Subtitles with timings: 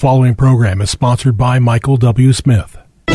[0.00, 2.32] following program is sponsored by Michael W.
[2.32, 2.78] Smith.
[3.06, 3.14] The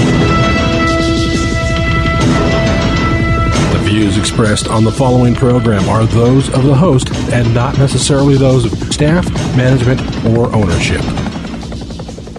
[3.82, 8.72] views expressed on the following program are those of the host and not necessarily those
[8.72, 9.28] of staff,
[9.58, 10.00] management,
[10.38, 11.02] or ownership.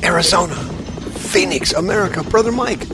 [0.05, 2.85] Arizona, Phoenix, America, Brother Mike.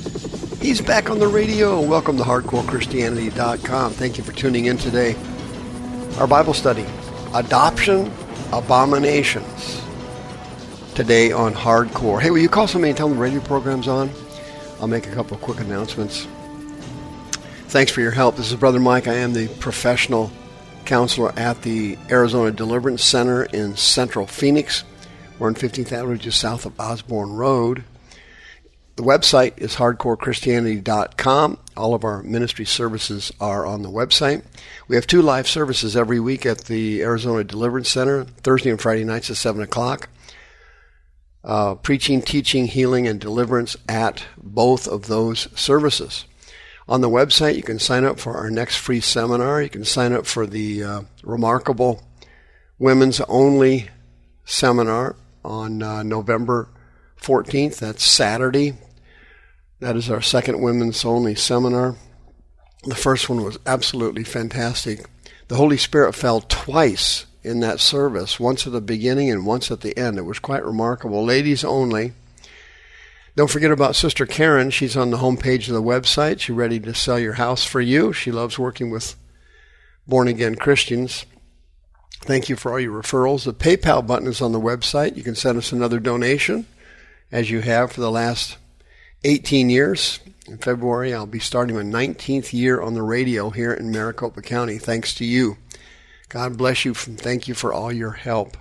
[0.62, 1.82] He's back on the radio.
[1.82, 3.92] Welcome to HardcoreChristianity.com.
[3.92, 5.16] Thank you for tuning in today.
[6.16, 6.86] Our Bible study,
[7.34, 8.10] Adoption
[8.54, 9.81] Abominations
[10.94, 12.20] today on Hardcore.
[12.20, 14.10] Hey, will you call somebody and tell them the radio program's on?
[14.80, 16.26] I'll make a couple quick announcements.
[17.68, 18.36] Thanks for your help.
[18.36, 19.08] This is Brother Mike.
[19.08, 20.30] I am the professional
[20.84, 24.84] counselor at the Arizona Deliverance Center in Central Phoenix.
[25.38, 27.84] We're on 15th Avenue, just south of Osborn Road.
[28.96, 31.58] The website is hardcorechristianity.com.
[31.74, 34.44] All of our ministry services are on the website.
[34.88, 39.04] We have two live services every week at the Arizona Deliverance Center, Thursday and Friday
[39.04, 40.10] nights at 7 o'clock
[41.44, 46.24] uh, preaching, teaching, healing, and deliverance at both of those services.
[46.88, 49.62] On the website, you can sign up for our next free seminar.
[49.62, 52.02] You can sign up for the uh, remarkable
[52.78, 53.88] women's only
[54.44, 56.68] seminar on uh, November
[57.20, 57.78] 14th.
[57.78, 58.74] That's Saturday.
[59.80, 61.96] That is our second women's only seminar.
[62.84, 65.06] The first one was absolutely fantastic.
[65.48, 69.80] The Holy Spirit fell twice in that service, once at the beginning and once at
[69.80, 70.18] the end.
[70.18, 71.24] It was quite remarkable.
[71.24, 72.12] Ladies only.
[73.34, 74.70] Don't forget about Sister Karen.
[74.70, 76.40] She's on the homepage of the website.
[76.40, 78.12] She's ready to sell your house for you.
[78.12, 79.16] She loves working with
[80.06, 81.24] born again Christians.
[82.20, 83.44] Thank you for all your referrals.
[83.44, 85.16] The PayPal button is on the website.
[85.16, 86.66] You can send us another donation,
[87.32, 88.58] as you have for the last
[89.24, 90.20] 18 years.
[90.46, 94.78] In February, I'll be starting my 19th year on the radio here in Maricopa County,
[94.78, 95.56] thanks to you.
[96.32, 96.94] God bless you.
[96.94, 98.56] Thank you for all your help.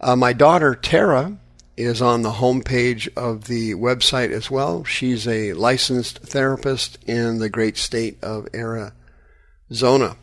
[0.00, 1.36] Uh, my daughter, Tara,
[1.76, 4.84] is on the homepage of the website as well.
[4.84, 10.16] She's a licensed therapist in the great state of Arizona.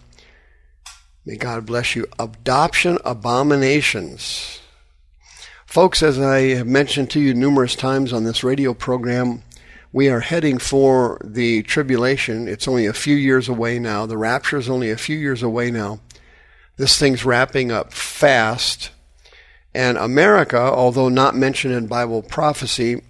[1.25, 2.07] May God bless you.
[2.17, 4.61] Adoption abominations.
[5.65, 9.43] Folks, as I have mentioned to you numerous times on this radio program,
[9.91, 12.47] we are heading for the tribulation.
[12.47, 14.05] It's only a few years away now.
[14.05, 15.99] The rapture is only a few years away now.
[16.81, 18.89] This thing's wrapping up fast.
[19.71, 23.03] And America, although not mentioned in Bible prophecy,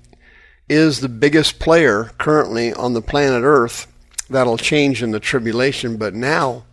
[0.67, 3.87] is the biggest player currently on the planet Earth.
[4.29, 6.65] That'll change in the tribulation, but now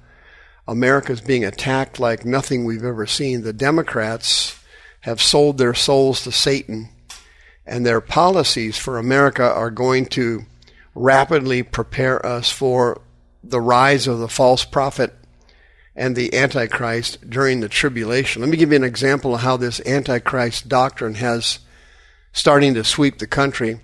[0.67, 3.43] America is being attacked like nothing we've ever seen.
[3.43, 4.59] The Democrats
[5.03, 6.89] have sold their souls to Satan,
[7.65, 10.47] and their policies for America are going to
[10.97, 13.01] rapidly prepare us for
[13.45, 15.15] the rise of the false prophet
[15.99, 18.41] and the Antichrist during the tribulation.
[18.41, 21.59] Let me give you an example of how this Antichrist doctrine has
[22.33, 23.81] starting to sweep the country.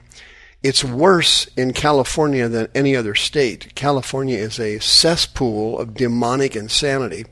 [0.62, 3.74] It's worse in California than any other state.
[3.74, 7.26] California is a cesspool of demonic insanity,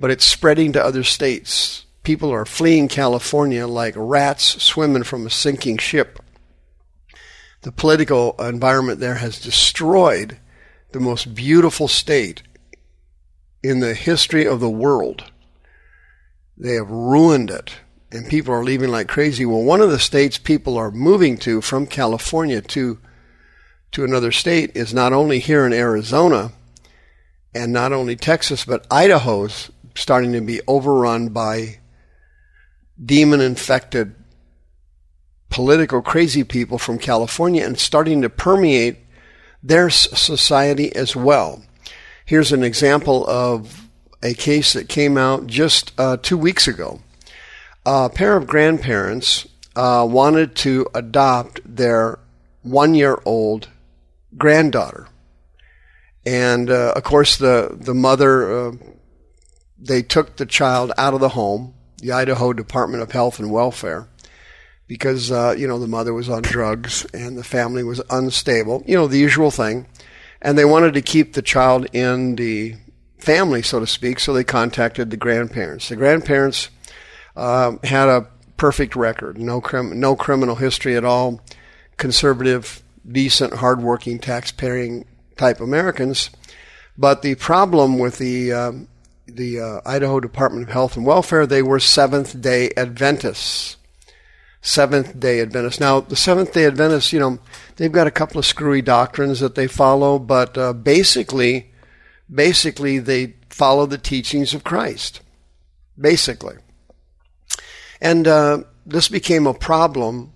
[0.00, 1.86] but it's spreading to other states.
[2.02, 6.18] People are fleeing California like rats swimming from a sinking ship.
[7.62, 10.38] The political environment there has destroyed
[10.90, 12.42] the most beautiful state
[13.64, 15.24] in the history of the world.
[16.58, 17.74] They have ruined it,
[18.12, 19.46] and people are leaving like crazy.
[19.46, 22.98] Well, one of the states people are moving to from California to
[23.92, 26.52] to another state is not only here in Arizona
[27.54, 31.78] and not only Texas, but Idaho's starting to be overrun by
[33.02, 34.14] demon infected
[35.48, 38.98] political crazy people from California and starting to permeate
[39.62, 41.62] their society as well.
[42.26, 43.86] Here's an example of
[44.22, 47.00] a case that came out just uh, two weeks ago.
[47.84, 49.46] A pair of grandparents
[49.76, 52.18] uh, wanted to adopt their
[52.62, 53.68] one year old
[54.38, 55.08] granddaughter.
[56.24, 58.72] And uh, of course, the, the mother, uh,
[59.78, 64.08] they took the child out of the home, the Idaho Department of Health and Welfare,
[64.86, 68.82] because, uh, you know, the mother was on drugs and the family was unstable.
[68.86, 69.86] You know, the usual thing
[70.44, 72.76] and they wanted to keep the child in the
[73.18, 75.88] family, so to speak, so they contacted the grandparents.
[75.88, 76.68] The grandparents
[77.34, 81.40] uh, had a perfect record, no crim- no criminal history at all,
[81.96, 85.06] conservative, decent, hardworking, tax-paying
[85.36, 86.30] type Americans.
[86.96, 88.72] But the problem with the uh,
[89.26, 93.78] the uh, Idaho Department of Health and Welfare, they were Seventh Day Adventists.
[94.66, 95.78] Seventh Day Adventists.
[95.78, 97.38] Now, the Seventh Day Adventists, you know,
[97.76, 101.70] they've got a couple of screwy doctrines that they follow, but uh, basically,
[102.32, 105.20] basically they follow the teachings of Christ.
[106.00, 106.56] Basically,
[108.00, 110.32] and uh, this became a problem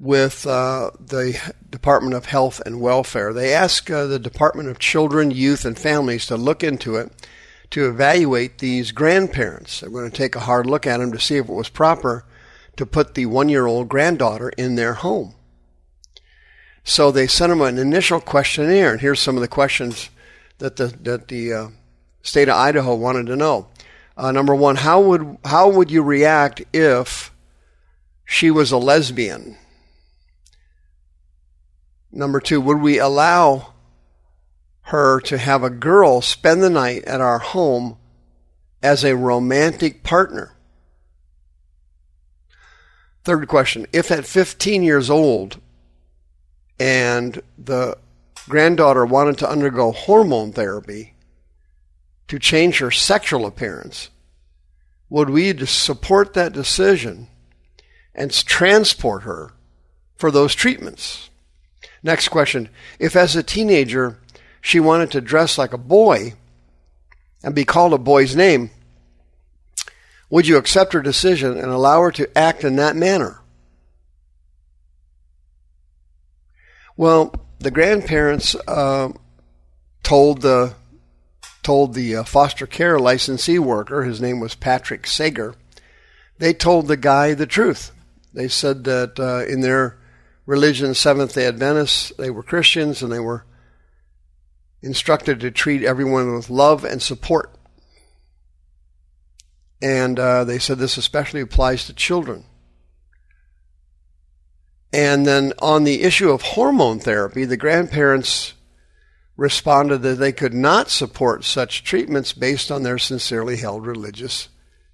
[0.00, 3.32] with uh, the Department of Health and Welfare.
[3.32, 7.12] They asked uh, the Department of Children, Youth, and Families to look into it
[7.70, 9.80] to evaluate these grandparents.
[9.80, 12.24] They're going to take a hard look at them to see if it was proper
[12.76, 15.34] to put the one year old granddaughter in their home.
[16.84, 20.10] So they sent them an initial questionnaire, and here's some of the questions
[20.58, 21.68] that the, that the uh,
[22.22, 23.68] state of Idaho wanted to know.
[24.16, 27.32] Uh, number one, how would, how would you react if
[28.24, 29.58] she was a lesbian?
[32.10, 33.74] Number two, would we allow
[34.82, 37.98] her to have a girl spend the night at our home
[38.82, 40.55] as a romantic partner?
[43.26, 45.60] Third question, if at 15 years old
[46.78, 47.98] and the
[48.48, 51.14] granddaughter wanted to undergo hormone therapy
[52.28, 54.10] to change her sexual appearance,
[55.10, 57.26] would we support that decision
[58.14, 59.50] and transport her
[60.14, 61.28] for those treatments?
[62.04, 62.68] Next question.
[63.00, 64.20] If as a teenager
[64.60, 66.34] she wanted to dress like a boy
[67.42, 68.70] and be called a boy's name,
[70.28, 73.40] would you accept her decision and allow her to act in that manner?
[76.96, 79.12] Well, the grandparents uh,
[80.02, 80.74] told the
[81.62, 85.54] told the uh, foster care licensee worker, his name was Patrick Sager,
[86.38, 87.90] they told the guy the truth.
[88.32, 89.98] They said that uh, in their
[90.44, 93.44] religion, Seventh day Adventists, they were Christians and they were
[94.82, 97.55] instructed to treat everyone with love and support.
[99.82, 102.44] And uh, they said this especially applies to children.
[104.92, 108.54] And then on the issue of hormone therapy, the grandparents
[109.36, 114.48] responded that they could not support such treatments based on their sincerely held religious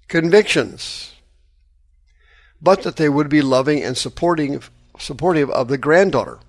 [0.09, 1.13] convictions,
[2.61, 4.61] but that they would be loving and supporting,
[4.99, 6.39] supportive of the granddaughter.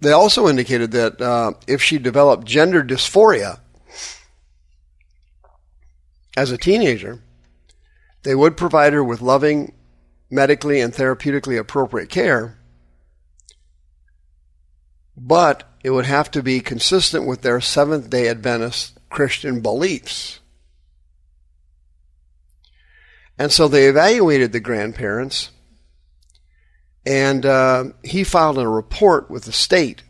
[0.00, 3.60] They also indicated that uh, if she developed gender dysphoria
[6.36, 7.22] as a teenager,
[8.22, 9.72] they would provide her with loving,
[10.30, 12.58] medically and therapeutically appropriate care,
[15.16, 20.40] but it would have to be consistent with their Seventh day Adventist Christian beliefs.
[23.38, 25.50] And so they evaluated the grandparents,
[27.04, 30.02] and uh, he filed a report with the state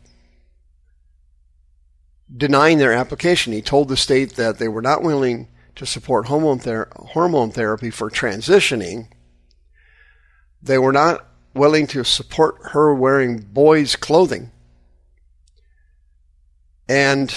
[2.35, 3.53] denying their application.
[3.53, 5.47] He told the state that they were not willing
[5.77, 9.07] to support hormone, ther- hormone therapy for transitioning.
[10.61, 14.51] They were not willing to support her wearing boys' clothing.
[16.89, 17.33] And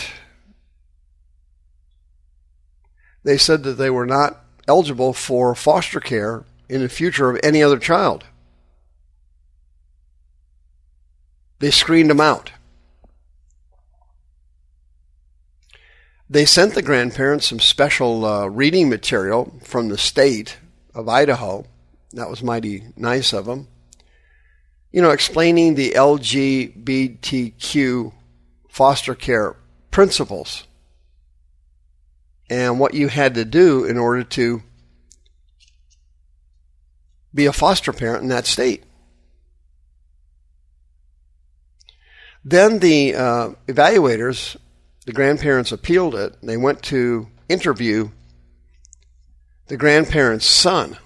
[3.25, 7.63] they said that they were not eligible for foster care in the future of any
[7.63, 8.25] other child.
[11.59, 12.53] They screened them out.
[16.33, 20.59] They sent the grandparents some special uh, reading material from the state
[20.95, 21.67] of Idaho.
[22.13, 23.67] That was mighty nice of them.
[24.93, 28.13] You know, explaining the LGBTQ
[28.69, 29.57] foster care
[29.91, 30.69] principles
[32.49, 34.63] and what you had to do in order to
[37.35, 38.85] be a foster parent in that state.
[42.45, 44.57] Then the uh, evaluators
[45.11, 46.37] the grandparents appealed it.
[46.41, 48.11] They went to interview
[49.67, 50.99] the grandparents' son.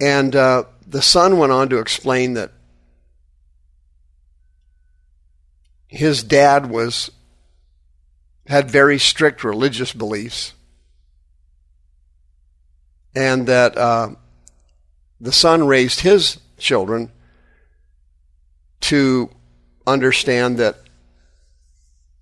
[0.00, 2.52] And uh, the son went on to explain that
[5.88, 7.10] his dad was
[8.46, 10.54] had very strict religious beliefs,
[13.16, 14.10] and that uh,
[15.20, 17.10] the son raised his children
[18.82, 19.30] to
[19.84, 20.76] understand that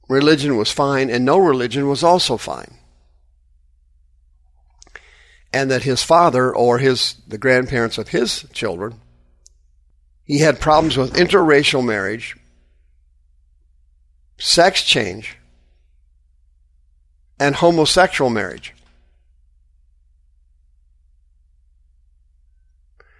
[0.09, 2.79] religion was fine and no religion was also fine.
[5.53, 9.01] And that his father or his the grandparents of his children
[10.27, 12.37] he had problems with interracial marriage,
[14.39, 15.39] sex change,
[17.39, 18.75] and homosexual marriage.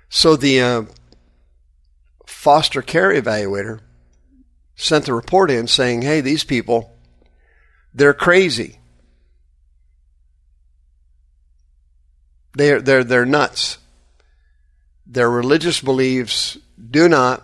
[0.09, 0.83] So the uh,
[2.27, 3.81] foster care evaluator
[4.77, 6.95] sent the report in saying, hey, these people,
[7.95, 8.79] they're crazy.
[12.55, 13.79] They're, they're, they're nuts.
[15.07, 16.59] Their religious beliefs
[16.91, 17.43] do not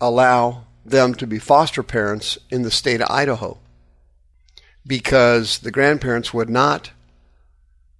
[0.00, 3.58] allow them to be foster parents in the state of Idaho
[4.86, 6.90] because the grandparents would not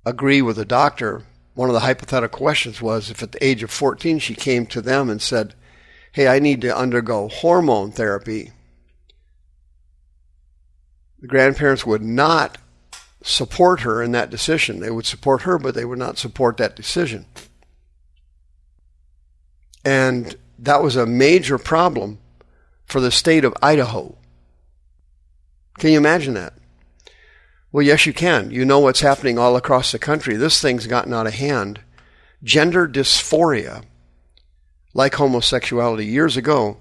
[0.07, 1.25] agree with the doctor,
[1.55, 4.81] one of the hypothetical questions was if at the age of 14 she came to
[4.81, 5.55] them and said,
[6.19, 8.51] Hey, I need to undergo hormone therapy,
[11.21, 12.59] the grandparents would not
[13.23, 14.81] support her in that decision.
[14.81, 17.27] They would support her, but they would not support that decision.
[19.85, 22.19] And that was a major problem
[22.85, 24.17] for the state of Idaho.
[25.79, 26.55] Can you imagine that?
[27.71, 28.51] Well, yes, you can.
[28.51, 30.35] You know what's happening all across the country.
[30.35, 31.79] This thing's gotten out of hand.
[32.43, 33.85] Gender dysphoria,
[34.99, 36.76] like homosexuality years ago,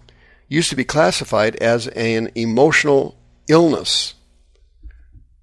[0.47, 3.15] used to be classified as an emotional
[3.47, 4.15] illness.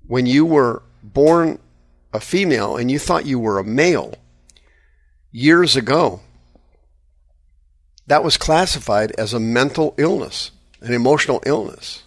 [0.09, 1.61] When you were born
[2.13, 4.15] a female and you thought you were a male
[5.31, 6.21] years ago,
[8.09, 10.51] that was classified as a mental illness,
[10.81, 12.03] an emotional illness.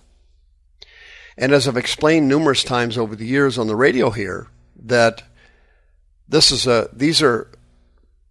[1.37, 4.47] And as I've explained numerous times over the years on the radio here,
[4.83, 5.23] that
[6.27, 7.49] this is a these are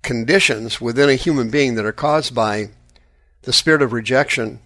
[0.06, 2.70] conditions within a human being that are caused by
[3.42, 4.60] the spirit of rejection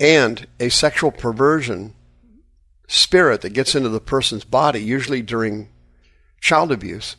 [0.00, 1.94] and a sexual perversion
[2.88, 5.68] spirit that gets into the person's body, usually during
[6.40, 7.16] child abuse,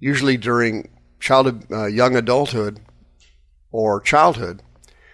[0.00, 2.80] usually during child uh, young adulthood
[3.70, 4.60] or childhood.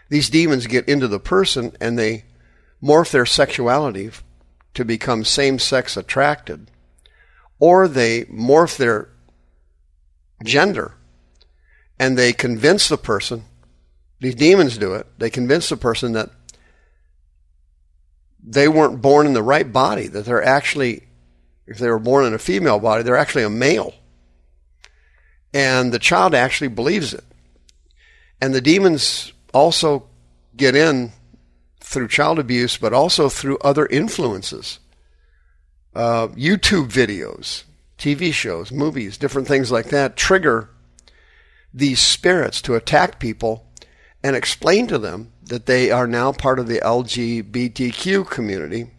[0.09, 2.25] These demons get into the person and they
[2.82, 4.11] morph their sexuality
[4.73, 6.70] to become same sex attracted,
[7.59, 9.11] or they morph their
[10.44, 10.94] gender
[11.99, 13.44] and they convince the person,
[14.20, 16.30] these demons do it, they convince the person that
[18.42, 21.02] they weren't born in the right body, that they're actually,
[21.66, 23.94] if they were born in a female body, they're actually a male.
[25.52, 27.25] And the child actually believes it.
[28.40, 30.06] And the demons also
[30.56, 31.12] get in
[31.80, 34.78] through child abuse, but also through other influences.
[35.94, 37.64] Uh, YouTube videos,
[38.00, 40.71] TV shows, movies, different things like that trigger
[41.73, 43.71] these spirits to attack people
[44.23, 48.90] and explain to them that they are now part of the LGBTQ community.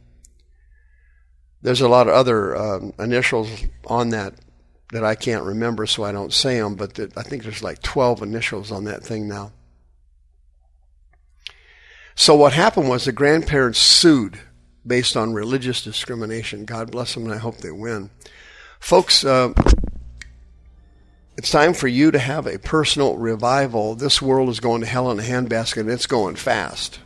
[1.61, 3.49] There's a lot of other um, initials
[3.85, 4.35] on that
[4.91, 8.21] that I can't remember, so I don't say them, but I think there's like 12
[8.21, 9.53] initials on that thing now.
[12.13, 14.39] So what happened was the grandparents sued
[14.85, 16.65] based on religious discrimination.
[16.65, 18.09] God bless them, and I hope they win.
[18.81, 19.53] Folks, uh,
[21.37, 23.95] it's time for you to have a personal revival.
[23.95, 26.99] This world is going to hell in a handbasket, and it's going fast.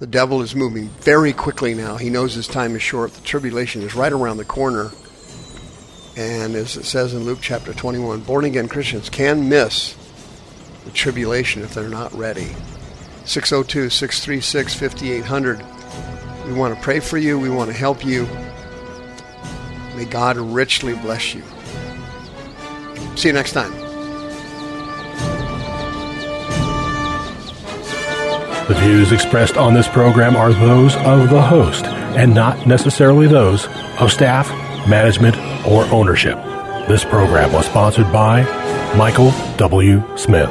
[0.00, 1.96] The devil is moving very quickly now.
[1.96, 3.14] He knows his time is short.
[3.14, 4.90] The tribulation is right around the corner.
[6.16, 9.96] And as it says in Luke chapter 21, born again Christians can miss
[10.84, 12.54] the tribulation if they're not ready.
[13.24, 15.64] 602 636 5800.
[16.46, 17.38] We want to pray for you.
[17.38, 18.26] We want to help you.
[19.96, 21.42] May God richly bless you.
[23.16, 23.72] See you next time.
[28.68, 33.66] The views expressed on this program are those of the host and not necessarily those
[33.98, 34.48] of staff,
[34.88, 36.36] management, or ownership.
[36.88, 38.42] This program was sponsored by
[38.96, 40.02] Michael W.
[40.16, 40.50] Smith.